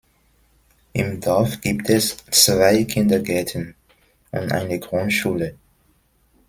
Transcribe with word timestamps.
Im 0.93 1.19
Dorf 1.21 1.61
gibt 1.61 1.87
es 1.91 2.17
zwei 2.31 2.85
Kindergärten 2.85 3.75
und 4.31 4.51
eine 4.51 4.79
Grundschule. 4.79 5.53